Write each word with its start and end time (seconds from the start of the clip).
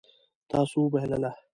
تاسو 0.51 0.75
وبایلله 0.83 1.31